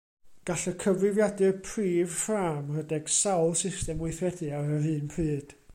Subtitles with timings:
[0.49, 5.55] Gall y cyfrifiadur prif ffrâm redeg sawl system weithredu ar yr un pryd.